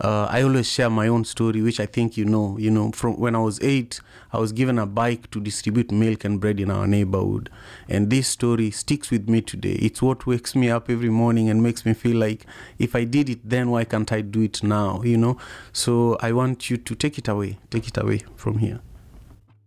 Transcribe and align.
uh, 0.00 0.26
I 0.30 0.42
always 0.42 0.68
share 0.68 0.90
my 0.90 1.08
own 1.08 1.24
story, 1.24 1.62
which 1.62 1.80
I 1.80 1.86
think 1.86 2.16
you 2.16 2.24
know. 2.24 2.56
You 2.58 2.70
know, 2.70 2.90
from 2.92 3.18
when 3.18 3.34
I 3.34 3.40
was 3.40 3.60
eight, 3.62 4.00
I 4.32 4.38
was 4.38 4.52
given 4.52 4.78
a 4.78 4.86
bike 4.86 5.30
to 5.30 5.40
distribute 5.40 5.90
milk 5.90 6.24
and 6.24 6.40
bread 6.40 6.60
in 6.60 6.70
our 6.70 6.86
neighborhood, 6.86 7.50
and 7.88 8.10
this 8.10 8.28
story 8.28 8.70
sticks 8.70 9.10
with 9.10 9.28
me 9.28 9.40
today. 9.40 9.74
It's 9.74 10.02
what 10.02 10.26
wakes 10.26 10.54
me 10.54 10.70
up 10.70 10.90
every 10.90 11.10
morning 11.10 11.48
and 11.48 11.62
makes 11.62 11.86
me 11.86 11.94
feel 11.94 12.16
like 12.16 12.46
if 12.78 12.94
I 12.96 13.04
did 13.04 13.28
it 13.28 13.48
then, 13.48 13.70
why 13.70 13.84
can't 13.84 14.10
I 14.12 14.20
do 14.20 14.42
it 14.42 14.62
now? 14.62 15.02
You 15.02 15.16
know. 15.16 15.38
So 15.72 16.16
I 16.20 16.32
want 16.32 16.70
you 16.70 16.76
to 16.76 16.94
take 16.94 17.18
it 17.18 17.28
away. 17.28 17.58
Take 17.70 17.88
it 17.88 17.96
away 17.96 18.22
from 18.36 18.58
here. 18.58 18.80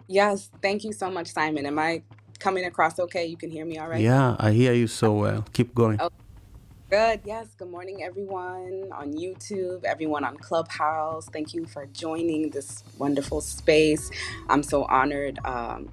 Yes, 0.08 0.50
thank 0.62 0.84
you 0.84 0.94
so 0.94 1.10
much, 1.10 1.28
Simon. 1.28 1.66
Am 1.66 1.78
I 1.78 2.02
coming 2.40 2.66
across 2.66 3.00
okay? 3.00 3.26
You 3.26 3.38
can 3.38 3.50
hear 3.50 3.66
me 3.66 3.78
all 3.78 3.90
right? 3.90 4.00
Yeah, 4.00 4.36
I 4.40 4.52
hear 4.52 4.74
you 4.74 4.88
so 4.88 5.14
well. 5.14 5.46
Keep 5.54 5.76
going. 5.76 6.00
Oh, 6.00 6.10
good. 6.90 7.22
Yes. 7.26 7.50
Good 7.58 7.70
morning, 7.72 8.04
everyone 8.04 8.90
on 8.94 9.14
YouTube, 9.14 9.84
everyone 9.86 10.24
on 10.24 10.38
Clubhouse. 10.38 11.28
Thank 11.28 11.54
you 11.54 11.66
for 11.66 11.88
joining 11.88 12.52
this 12.52 12.84
wonderful 12.98 13.42
space. 13.42 14.12
I'm 14.50 14.64
so 14.64 14.86
honored 14.86 15.40
um, 15.46 15.92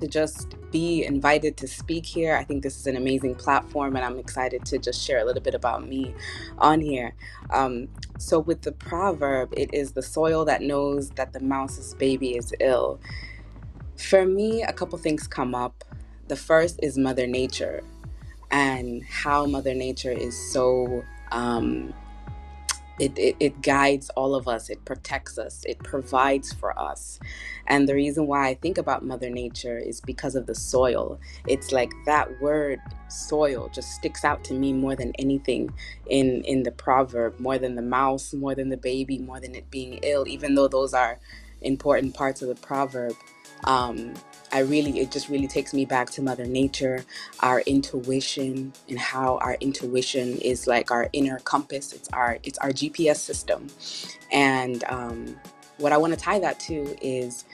to 0.00 0.08
just 0.08 0.56
be 0.72 1.04
invited 1.04 1.56
to 1.58 1.68
speak 1.68 2.06
here. 2.06 2.36
I 2.36 2.44
think 2.44 2.62
this 2.62 2.78
is 2.78 2.86
an 2.86 2.96
amazing 2.96 3.36
platform, 3.36 3.96
and 3.96 4.04
I'm 4.04 4.18
excited 4.18 4.64
to 4.66 4.78
just 4.78 5.02
share 5.04 5.18
a 5.20 5.24
little 5.24 5.42
bit 5.42 5.54
about 5.54 5.88
me 5.88 6.14
on 6.58 6.80
here. 6.80 7.14
Um, 7.50 7.88
so, 8.18 8.38
with 8.40 8.62
the 8.62 8.72
proverb, 8.72 9.54
it 9.56 9.74
is 9.74 9.92
the 9.92 10.02
soil 10.02 10.44
that 10.46 10.62
knows 10.62 11.10
that 11.12 11.32
the 11.34 11.40
mouse's 11.40 11.94
baby 11.94 12.36
is 12.36 12.54
ill. 12.60 13.00
For 13.98 14.26
me, 14.26 14.62
a 14.64 14.72
couple 14.72 14.98
things 14.98 15.28
come 15.28 15.54
up. 15.54 15.84
The 16.28 16.36
first 16.36 16.80
is 16.82 16.98
Mother 16.98 17.26
Nature 17.28 17.82
and 18.56 19.04
how 19.04 19.44
Mother 19.44 19.74
Nature 19.74 20.12
is 20.12 20.34
so. 20.34 21.04
Um, 21.30 21.92
it, 22.98 23.12
it, 23.18 23.36
it 23.38 23.60
guides 23.60 24.08
all 24.16 24.34
of 24.34 24.48
us, 24.48 24.70
it 24.70 24.82
protects 24.86 25.36
us, 25.36 25.62
it 25.66 25.78
provides 25.80 26.54
for 26.54 26.78
us. 26.78 27.20
And 27.66 27.86
the 27.86 27.94
reason 27.94 28.26
why 28.26 28.48
I 28.48 28.54
think 28.54 28.78
about 28.78 29.04
Mother 29.04 29.28
Nature 29.28 29.76
is 29.76 30.00
because 30.00 30.34
of 30.34 30.46
the 30.46 30.54
soil. 30.54 31.20
It's 31.46 31.72
like 31.72 31.90
that 32.06 32.40
word 32.40 32.80
soil 33.08 33.68
just 33.68 33.90
sticks 33.90 34.24
out 34.24 34.42
to 34.44 34.54
me 34.54 34.72
more 34.72 34.96
than 34.96 35.12
anything 35.18 35.74
in, 36.08 36.42
in 36.44 36.62
the 36.62 36.72
proverb, 36.72 37.38
more 37.38 37.58
than 37.58 37.74
the 37.74 37.82
mouse, 37.82 38.32
more 38.32 38.54
than 38.54 38.70
the 38.70 38.78
baby, 38.78 39.18
more 39.18 39.40
than 39.40 39.54
it 39.54 39.70
being 39.70 39.98
ill, 40.02 40.26
even 40.26 40.54
though 40.54 40.68
those 40.68 40.94
are 40.94 41.18
important 41.60 42.14
parts 42.14 42.40
of 42.40 42.48
the 42.48 42.54
proverb 42.54 43.14
um, 43.64 44.14
I 44.52 44.60
really, 44.60 45.00
it 45.00 45.10
just 45.10 45.28
really 45.28 45.48
takes 45.48 45.74
me 45.74 45.84
back 45.84 46.10
to 46.10 46.22
Mother 46.22 46.46
Nature, 46.46 47.04
our 47.40 47.60
intuition, 47.60 48.72
and 48.88 48.98
how 48.98 49.38
our 49.38 49.56
intuition 49.60 50.38
is 50.38 50.66
like 50.66 50.90
our 50.90 51.08
inner 51.12 51.38
compass. 51.40 51.92
It's 51.92 52.08
our, 52.10 52.38
it's 52.42 52.58
our 52.58 52.70
GPS 52.70 53.16
system, 53.16 53.68
and 54.30 54.84
um, 54.84 55.36
what 55.78 55.92
I 55.92 55.96
want 55.96 56.12
to 56.14 56.18
tie 56.18 56.38
that 56.38 56.58
to 56.60 56.96
is 57.04 57.44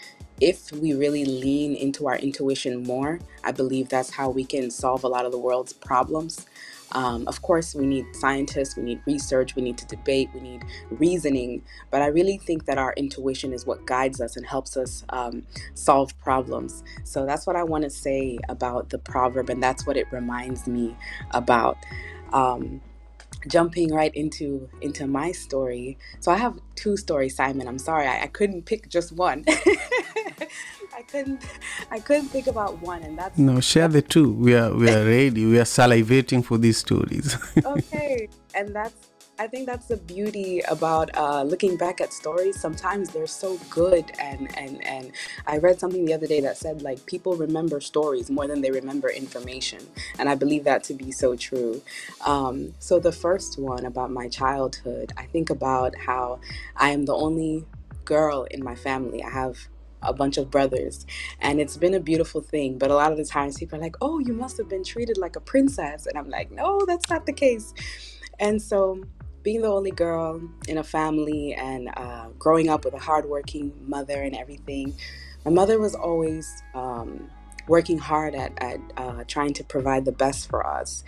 if 0.41 0.73
we 0.73 0.93
really 0.93 1.25
lean 1.25 1.75
into 1.75 2.09
our 2.09 2.17
intuition 2.17 2.83
more, 2.83 3.21
I 3.45 3.53
believe 3.53 3.89
that's 3.89 4.11
how 4.11 4.29
we 4.31 4.45
can 4.45 4.71
solve 4.71 5.05
a 5.05 5.09
lot 5.09 5.25
of 5.25 5.33
the 5.33 5.39
world's 5.39 5.73
problems. 5.73 6.47
Um, 6.93 7.27
of 7.29 7.43
course, 7.43 7.75
we 7.75 7.87
need 7.87 8.07
scientists, 8.15 8.77
we 8.77 8.83
need 8.83 9.01
research, 9.07 9.57
we 9.57 9.63
need 9.63 9.79
to 9.79 9.87
debate, 9.87 10.31
we 10.35 10.41
need 10.41 10.65
reasoning, 10.91 11.63
but 11.91 12.03
I 12.03 12.07
really 12.07 12.39
think 12.39 12.67
that 12.67 12.79
our 12.79 12.93
intuition 12.97 13.53
is 13.53 13.67
what 13.67 13.87
guides 13.87 14.21
us 14.21 14.37
and 14.37 14.47
helps 14.47 14.77
us 14.77 15.05
um, 15.11 15.45
solve 15.75 16.19
problems. 16.21 16.85
So 17.05 17.27
that's 17.27 17.47
what 17.47 17.57
I 17.57 17.65
want 17.65 17.85
to 17.85 17.91
say 17.91 18.39
about 18.49 18.91
the 18.91 18.99
proverb, 18.99 19.51
and 19.51 19.63
that's 19.63 19.87
what 19.87 19.97
it 19.97 20.07
reminds 20.13 20.67
me 20.67 20.97
about. 21.33 21.79
Um, 22.33 22.81
jumping 23.49 23.93
right 23.93 24.15
into 24.15 24.69
into 24.81 25.07
my 25.07 25.33
story 25.33 25.99
so 26.21 26.31
i 26.31 26.37
have 26.37 26.59
two 26.77 26.97
stories 26.97 27.37
simon 27.37 27.67
i'm 27.67 27.79
sorry 27.79 28.07
i, 28.07 28.23
I 28.23 28.27
couldn't 28.29 28.67
pick 28.67 28.89
just 28.89 29.13
one 29.13 29.45
couldn't 31.13 31.45
I 31.91 31.99
couldn't 32.01 32.29
think 32.29 32.47
about 32.47 32.81
one 32.81 33.03
and 33.03 33.19
that's 33.19 33.39
No, 33.39 33.61
share 33.61 33.89
the 33.89 34.03
two. 34.03 34.33
We 34.33 34.55
are 34.55 34.75
we 34.75 34.89
are 34.91 35.05
ready. 35.05 35.45
We 35.47 35.59
are 35.59 35.71
salivating 35.79 36.43
for 36.45 36.57
these 36.59 36.79
stories. 36.79 37.37
okay. 37.65 38.29
And 38.55 38.75
that's 38.75 39.09
I 39.39 39.47
think 39.47 39.67
that's 39.67 39.87
the 39.87 39.97
beauty 39.97 40.61
about 40.69 41.11
uh, 41.17 41.43
looking 41.43 41.77
back 41.77 42.01
at 42.01 42.13
stories. 42.13 42.61
Sometimes 42.61 43.11
they're 43.11 43.27
so 43.27 43.59
good, 43.71 44.05
and 44.19 44.57
and 44.57 44.85
and 44.87 45.13
I 45.47 45.57
read 45.59 45.81
something 45.81 46.05
the 46.05 46.15
other 46.15 46.27
day 46.27 46.41
that 46.41 46.57
said 46.59 46.83
like 46.83 47.05
people 47.07 47.35
remember 47.37 47.81
stories 47.81 48.31
more 48.31 48.47
than 48.47 48.61
they 48.61 48.71
remember 48.71 49.09
information, 49.09 49.81
and 50.19 50.29
I 50.29 50.35
believe 50.35 50.65
that 50.65 50.85
to 50.85 50.95
be 50.95 51.11
so 51.13 51.35
true. 51.35 51.83
Um, 52.25 52.75
so 52.79 53.01
the 53.01 53.11
first 53.11 53.59
one 53.59 53.85
about 53.87 54.11
my 54.11 54.29
childhood, 54.29 55.13
I 55.17 55.25
think 55.25 55.51
about 55.51 55.97
how 55.97 56.39
I 56.77 56.91
am 56.91 57.07
the 57.07 57.15
only 57.15 57.65
girl 58.05 58.45
in 58.51 58.63
my 58.63 58.77
family. 58.77 59.25
I 59.25 59.31
have 59.31 59.57
a 60.03 60.13
bunch 60.13 60.37
of 60.37 60.51
brothers 60.51 61.07
and 61.41 61.61
it's 61.61 61.77
been 61.77 61.95
a 61.95 62.01
beautiful 62.01 62.41
thing 62.41 62.79
but 62.79 62.91
a 62.91 62.95
lot 62.95 63.13
of 63.13 63.19
the 63.19 63.25
times 63.25 63.59
people 63.59 63.79
are 63.79 63.83
like 63.83 63.97
oh 64.01 64.19
you 64.19 64.33
must 64.33 64.57
have 64.57 64.69
been 64.69 64.85
treated 64.85 65.19
like 65.19 65.37
a 65.37 65.41
princess 65.41 66.07
and 66.07 66.19
i'm 66.19 66.29
like 66.29 66.51
no 66.51 66.85
that's 66.87 67.09
not 67.11 67.27
the 67.27 67.33
case 67.33 67.73
and 68.39 68.61
so 68.61 69.03
being 69.43 69.63
the 69.63 69.69
only 69.69 69.91
girl 69.91 70.41
in 70.69 70.79
a 70.79 70.85
family 70.85 71.53
and 71.55 71.91
uh, 71.97 72.29
growing 72.39 72.69
up 72.69 72.85
with 72.85 72.95
a 72.95 72.99
hardworking 72.99 73.73
mother 73.87 74.23
and 74.23 74.37
everything 74.37 74.95
my 75.45 75.51
mother 75.51 75.81
was 75.81 75.97
always 75.97 76.63
um, 76.75 77.29
working 77.69 77.99
hard 77.99 78.35
at, 78.35 78.53
at 78.59 78.81
uh, 78.97 79.25
trying 79.27 79.53
to 79.55 79.65
provide 79.65 80.05
the 80.05 80.13
best 80.13 80.49
for 80.49 80.67
us. 80.67 81.05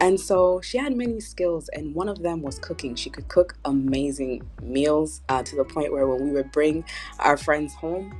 And 0.00 0.18
so 0.18 0.60
she 0.60 0.78
had 0.78 0.96
many 0.96 1.20
skills, 1.20 1.68
and 1.72 1.94
one 1.94 2.08
of 2.08 2.22
them 2.22 2.42
was 2.42 2.58
cooking. 2.58 2.94
She 2.94 3.10
could 3.10 3.28
cook 3.28 3.56
amazing 3.64 4.48
meals 4.62 5.22
uh, 5.28 5.42
to 5.42 5.56
the 5.56 5.64
point 5.64 5.92
where 5.92 6.06
when 6.06 6.22
we 6.22 6.30
would 6.30 6.52
bring 6.52 6.84
our 7.18 7.36
friends 7.36 7.74
home, 7.74 8.14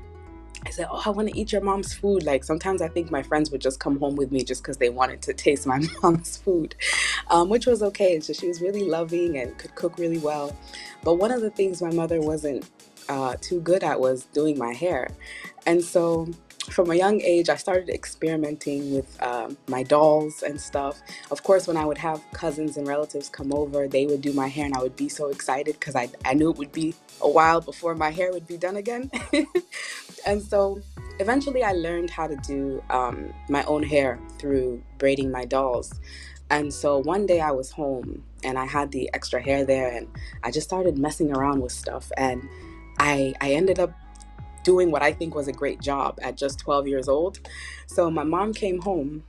I 0.67 0.71
said, 0.71 0.89
Oh, 0.91 1.01
I 1.05 1.11
want 1.11 1.29
to 1.29 1.39
eat 1.39 1.53
your 1.53 1.61
mom's 1.61 1.95
food. 1.95 2.25
Like 2.25 2.43
sometimes 2.43 2.83
I 2.83 2.89
think 2.89 3.11
my 3.11 3.23
friends 3.23 3.53
would 3.53 3.61
just 3.61 3.79
come 3.79 4.01
home 4.01 4.17
with 4.17 4.33
me 4.33 4.43
just 4.43 4.63
because 4.63 4.79
they 4.79 4.89
wanted 4.89 5.23
to 5.23 5.33
taste 5.33 5.65
my 5.67 5.81
mom's 6.03 6.37
food, 6.39 6.75
um, 7.31 7.49
which 7.49 7.67
was 7.67 7.83
okay. 7.85 8.19
So 8.19 8.33
she 8.33 8.49
was 8.49 8.61
really 8.61 8.89
loving 8.89 9.39
and 9.39 9.57
could 9.59 9.75
cook 9.77 9.97
really 9.97 10.19
well. 10.19 10.57
But 11.05 11.15
one 11.15 11.31
of 11.31 11.41
the 11.41 11.51
things 11.51 11.81
my 11.81 11.93
mother 11.93 12.21
wasn't 12.21 12.69
uh, 13.09 13.37
too 13.41 13.61
good 13.61 13.85
at 13.85 14.01
was 14.01 14.25
doing 14.27 14.59
my 14.59 14.73
hair. 14.73 15.09
And 15.67 15.85
so 15.85 16.29
from 16.71 16.91
a 16.91 16.95
young 16.95 17.21
age, 17.21 17.49
I 17.49 17.57
started 17.57 17.89
experimenting 17.89 18.95
with 18.95 19.23
um, 19.23 19.57
my 19.69 19.83
dolls 19.83 20.43
and 20.43 20.61
stuff. 20.61 21.01
Of 21.31 21.43
course, 21.43 21.67
when 21.67 21.77
I 21.77 21.85
would 21.85 21.99
have 21.99 22.23
cousins 22.33 22.77
and 22.77 22.87
relatives 22.87 23.29
come 23.29 23.53
over, 23.53 23.89
they 23.89 24.07
would 24.07 24.21
do 24.21 24.33
my 24.33 24.49
hair, 24.49 24.67
and 24.67 24.75
I 24.75 24.83
would 24.83 24.97
be 24.97 25.09
so 25.09 25.29
excited 25.29 25.79
because 25.79 25.95
I, 25.95 26.09
I 26.25 26.35
knew 26.35 26.51
it 26.51 26.59
would 26.59 26.73
be 26.73 26.95
a 27.21 27.29
while 27.29 27.61
before 27.61 27.95
my 27.95 28.11
hair 28.11 28.33
would 28.33 28.47
be 28.47 28.57
done 28.57 28.77
again. 28.77 29.11
and 30.27 30.43
so 30.43 30.81
eventually, 31.19 31.63
I 31.63 31.73
learned 31.73 32.11
how 32.11 32.27
to 32.27 32.37
do 32.37 32.83
um, 32.91 33.33
my 33.49 33.65
own 33.65 33.83
hair 33.83 34.19
through 34.39 34.83
braiding 34.99 35.31
my 35.31 35.45
dolls. 35.45 35.93
And 36.51 36.73
so 36.73 36.99
one 36.99 37.27
day 37.27 37.41
I 37.41 37.51
was 37.51 37.73
home 37.73 38.23
and 38.45 38.57
I 38.57 38.67
had 38.67 38.93
the 38.93 39.11
extra 39.15 39.41
hair 39.41 39.65
there, 39.65 39.89
and 39.89 40.09
I 40.43 40.51
just 40.51 40.67
started 40.67 40.99
messing 40.99 41.33
around 41.35 41.61
with 41.61 41.73
stuff. 41.73 42.11
And 42.17 42.49
I, 42.99 43.35
I 43.41 43.53
ended 43.53 43.79
up 43.79 43.93
doing 44.67 44.91
what 44.91 45.01
I 45.01 45.13
think 45.13 45.37
was 45.37 45.47
a 45.47 45.53
great 45.53 45.81
job 45.81 46.19
at 46.21 46.37
just 46.37 46.59
12 46.59 46.89
years 46.89 47.09
old. 47.09 47.39
So 47.87 48.11
my 48.11 48.25
mom 48.25 48.53
came 48.53 48.81
home 48.83 49.23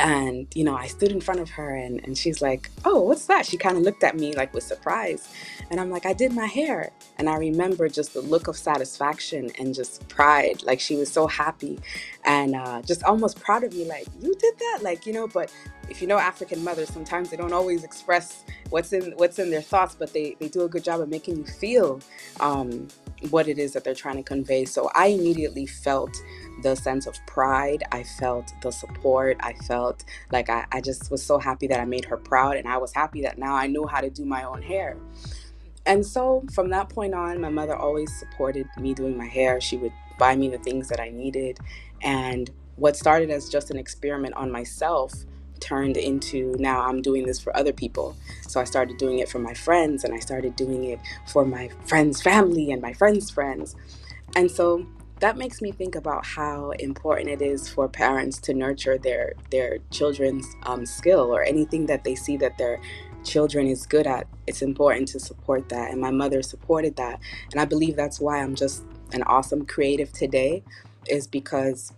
and 0.00 0.46
you 0.54 0.62
know 0.62 0.76
i 0.76 0.86
stood 0.86 1.10
in 1.10 1.20
front 1.20 1.40
of 1.40 1.50
her 1.50 1.74
and, 1.74 1.98
and 2.04 2.16
she's 2.16 2.40
like 2.40 2.70
oh 2.84 3.00
what's 3.00 3.26
that? 3.26 3.44
She 3.44 3.56
kind 3.56 3.76
of 3.76 3.82
looked 3.82 4.04
at 4.04 4.14
me 4.16 4.32
like 4.32 4.54
with 4.54 4.62
surprise. 4.62 5.28
And 5.70 5.80
i'm 5.80 5.90
like 5.90 6.06
i 6.06 6.12
did 6.12 6.32
my 6.32 6.46
hair. 6.46 6.90
And 7.18 7.28
i 7.28 7.36
remember 7.36 7.88
just 7.88 8.14
the 8.14 8.20
look 8.20 8.48
of 8.48 8.56
satisfaction 8.56 9.50
and 9.58 9.74
just 9.74 10.06
pride. 10.08 10.62
Like 10.62 10.80
she 10.80 10.96
was 10.96 11.10
so 11.10 11.26
happy 11.26 11.78
and 12.24 12.54
uh, 12.54 12.82
just 12.82 13.02
almost 13.04 13.40
proud 13.40 13.62
of 13.64 13.72
me 13.72 13.84
like 13.84 14.06
you 14.20 14.34
did 14.34 14.58
that? 14.58 14.80
Like 14.82 15.06
you 15.06 15.12
know 15.12 15.28
but 15.28 15.52
if 15.90 16.00
you 16.00 16.06
know 16.06 16.18
african 16.18 16.62
mothers 16.62 16.88
sometimes 16.88 17.30
they 17.30 17.36
don't 17.36 17.52
always 17.52 17.84
express 17.84 18.44
what's 18.70 18.92
in 18.92 19.12
what's 19.16 19.38
in 19.38 19.50
their 19.50 19.62
thoughts 19.62 19.94
but 19.98 20.12
they, 20.12 20.36
they 20.40 20.48
do 20.48 20.62
a 20.62 20.68
good 20.68 20.84
job 20.84 21.00
of 21.00 21.08
making 21.08 21.36
you 21.36 21.44
feel 21.44 22.00
um, 22.40 22.86
what 23.30 23.48
it 23.48 23.58
is 23.58 23.72
that 23.72 23.84
they're 23.84 23.94
trying 23.94 24.16
to 24.16 24.22
convey 24.22 24.64
so 24.64 24.90
i 24.94 25.06
immediately 25.06 25.66
felt 25.66 26.16
the 26.62 26.74
sense 26.74 27.06
of 27.06 27.14
pride. 27.26 27.84
I 27.92 28.02
felt 28.02 28.52
the 28.62 28.70
support. 28.70 29.36
I 29.40 29.52
felt 29.52 30.04
like 30.32 30.50
I, 30.50 30.66
I 30.72 30.80
just 30.80 31.10
was 31.10 31.24
so 31.24 31.38
happy 31.38 31.66
that 31.68 31.80
I 31.80 31.84
made 31.84 32.04
her 32.06 32.16
proud. 32.16 32.56
And 32.56 32.68
I 32.68 32.78
was 32.78 32.92
happy 32.92 33.22
that 33.22 33.38
now 33.38 33.54
I 33.54 33.66
knew 33.66 33.86
how 33.86 34.00
to 34.00 34.10
do 34.10 34.24
my 34.24 34.44
own 34.44 34.62
hair. 34.62 34.96
And 35.86 36.04
so 36.04 36.44
from 36.52 36.70
that 36.70 36.88
point 36.88 37.14
on, 37.14 37.40
my 37.40 37.48
mother 37.48 37.74
always 37.74 38.12
supported 38.18 38.66
me 38.78 38.92
doing 38.92 39.16
my 39.16 39.26
hair. 39.26 39.60
She 39.60 39.76
would 39.76 39.92
buy 40.18 40.36
me 40.36 40.48
the 40.48 40.58
things 40.58 40.88
that 40.88 41.00
I 41.00 41.08
needed. 41.08 41.58
And 42.02 42.50
what 42.76 42.96
started 42.96 43.30
as 43.30 43.48
just 43.48 43.70
an 43.70 43.78
experiment 43.78 44.34
on 44.34 44.50
myself 44.50 45.14
turned 45.60 45.96
into 45.96 46.54
now 46.58 46.82
I'm 46.82 47.02
doing 47.02 47.26
this 47.26 47.40
for 47.40 47.56
other 47.56 47.72
people. 47.72 48.16
So 48.46 48.60
I 48.60 48.64
started 48.64 48.98
doing 48.98 49.18
it 49.18 49.28
for 49.28 49.38
my 49.38 49.54
friends 49.54 50.04
and 50.04 50.14
I 50.14 50.18
started 50.18 50.56
doing 50.56 50.84
it 50.84 51.00
for 51.26 51.44
my 51.44 51.68
friends' 51.86 52.22
family 52.22 52.70
and 52.72 52.80
my 52.80 52.92
friends' 52.92 53.30
friends. 53.30 53.76
And 54.36 54.50
so 54.50 54.86
that 55.20 55.36
makes 55.36 55.60
me 55.60 55.72
think 55.72 55.96
about 55.96 56.24
how 56.24 56.70
important 56.72 57.28
it 57.28 57.42
is 57.42 57.68
for 57.68 57.88
parents 57.88 58.38
to 58.38 58.54
nurture 58.54 58.98
their 58.98 59.34
their 59.50 59.78
children's 59.90 60.46
um, 60.62 60.86
skill 60.86 61.34
or 61.34 61.42
anything 61.42 61.86
that 61.86 62.04
they 62.04 62.14
see 62.14 62.36
that 62.36 62.56
their 62.56 62.80
children 63.24 63.66
is 63.66 63.86
good 63.86 64.06
at, 64.06 64.26
it's 64.46 64.62
important 64.62 65.08
to 65.08 65.20
support 65.20 65.68
that. 65.68 65.90
And 65.90 66.00
my 66.00 66.10
mother 66.10 66.42
supported 66.42 66.96
that. 66.96 67.20
And 67.52 67.60
I 67.60 67.64
believe 67.64 67.96
that's 67.96 68.20
why 68.20 68.40
I'm 68.40 68.54
just 68.54 68.84
an 69.12 69.22
awesome 69.24 69.66
creative 69.66 70.12
today, 70.12 70.62
is 71.08 71.26
because 71.26 71.92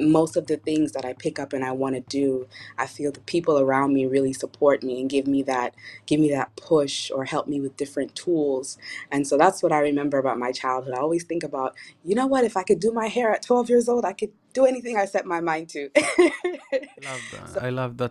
most 0.00 0.36
of 0.36 0.46
the 0.48 0.56
things 0.58 0.92
that 0.92 1.04
I 1.04 1.14
pick 1.14 1.38
up 1.38 1.52
and 1.52 1.64
I 1.64 1.72
want 1.72 1.96
to 1.96 2.00
do, 2.02 2.48
I 2.78 2.86
feel 2.86 3.12
the 3.12 3.20
people 3.20 3.58
around 3.58 3.94
me 3.94 4.06
really 4.06 4.32
support 4.32 4.82
me 4.82 5.00
and 5.00 5.10
give 5.10 5.26
me 5.26 5.42
that 5.44 5.74
give 6.06 6.20
me 6.20 6.30
that 6.30 6.56
push 6.56 7.10
or 7.10 7.24
help 7.24 7.48
me 7.48 7.60
with 7.60 7.76
different 7.76 8.14
tools. 8.14 8.78
And 9.10 9.26
so 9.26 9.38
that's 9.38 9.62
what 9.62 9.72
I 9.72 9.80
remember 9.80 10.18
about 10.18 10.38
my 10.38 10.52
childhood. 10.52 10.94
I 10.94 11.00
always 11.00 11.24
think 11.24 11.42
about, 11.44 11.74
you 12.04 12.14
know 12.14 12.26
what, 12.26 12.44
if 12.44 12.56
I 12.56 12.62
could 12.62 12.80
do 12.80 12.92
my 12.92 13.08
hair 13.08 13.32
at 13.32 13.42
12 13.42 13.68
years 13.70 13.88
old, 13.88 14.04
I 14.04 14.12
could 14.12 14.32
do 14.54 14.66
anything 14.66 14.96
I 14.96 15.04
set 15.06 15.26
my 15.26 15.40
mind 15.40 15.68
to. 15.70 15.90
I 15.96 17.02
love 17.02 17.28
that. 17.30 17.48
so 17.48 17.60
I 17.60 17.70
love 17.70 17.96
that 17.98 18.08